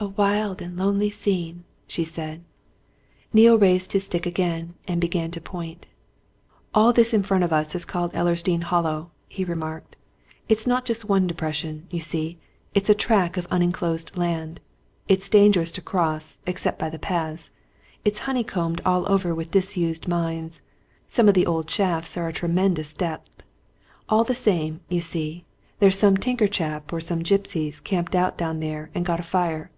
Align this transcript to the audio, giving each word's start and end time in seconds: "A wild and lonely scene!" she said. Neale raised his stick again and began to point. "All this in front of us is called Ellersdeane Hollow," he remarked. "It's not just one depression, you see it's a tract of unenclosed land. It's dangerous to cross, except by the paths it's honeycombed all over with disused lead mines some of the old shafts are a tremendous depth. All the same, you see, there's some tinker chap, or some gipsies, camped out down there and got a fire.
"A 0.00 0.08
wild 0.08 0.60
and 0.60 0.76
lonely 0.76 1.10
scene!" 1.10 1.62
she 1.86 2.02
said. 2.02 2.42
Neale 3.32 3.56
raised 3.56 3.92
his 3.92 4.02
stick 4.02 4.26
again 4.26 4.74
and 4.88 5.00
began 5.00 5.30
to 5.30 5.40
point. 5.40 5.86
"All 6.74 6.92
this 6.92 7.14
in 7.14 7.22
front 7.22 7.44
of 7.44 7.52
us 7.52 7.72
is 7.76 7.84
called 7.84 8.12
Ellersdeane 8.12 8.64
Hollow," 8.64 9.12
he 9.28 9.44
remarked. 9.44 9.94
"It's 10.48 10.66
not 10.66 10.84
just 10.84 11.04
one 11.04 11.28
depression, 11.28 11.86
you 11.88 12.00
see 12.00 12.36
it's 12.74 12.90
a 12.90 12.96
tract 12.96 13.36
of 13.36 13.46
unenclosed 13.48 14.16
land. 14.16 14.58
It's 15.06 15.28
dangerous 15.28 15.70
to 15.74 15.80
cross, 15.80 16.40
except 16.48 16.80
by 16.80 16.90
the 16.90 16.98
paths 16.98 17.52
it's 18.04 18.18
honeycombed 18.26 18.80
all 18.84 19.08
over 19.08 19.32
with 19.32 19.52
disused 19.52 20.08
lead 20.08 20.08
mines 20.08 20.62
some 21.06 21.28
of 21.28 21.34
the 21.34 21.46
old 21.46 21.70
shafts 21.70 22.16
are 22.16 22.26
a 22.26 22.32
tremendous 22.32 22.92
depth. 22.92 23.44
All 24.08 24.24
the 24.24 24.34
same, 24.34 24.80
you 24.88 25.00
see, 25.00 25.44
there's 25.78 25.96
some 25.96 26.16
tinker 26.16 26.48
chap, 26.48 26.92
or 26.92 26.98
some 27.00 27.22
gipsies, 27.22 27.78
camped 27.80 28.16
out 28.16 28.36
down 28.36 28.58
there 28.58 28.90
and 28.96 29.06
got 29.06 29.20
a 29.20 29.22
fire. 29.22 29.70